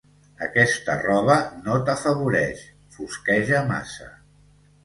Aquesta 0.45 0.95
roba 1.01 1.35
no 1.67 1.77
t'afavoreix: 1.89 2.65
fosqueja 2.97 3.63
massa. 3.73 4.13